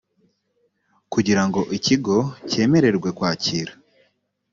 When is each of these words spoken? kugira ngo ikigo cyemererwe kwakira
kugira 1.13 1.41
ngo 1.47 1.61
ikigo 1.77 2.17
cyemererwe 2.49 3.09
kwakira 3.17 3.71